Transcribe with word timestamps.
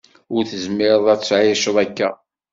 Ur 0.35 0.43
tezmireḍ 0.49 1.05
ad 1.13 1.21
tεiceḍ 1.21 1.77
akka. 1.83 2.09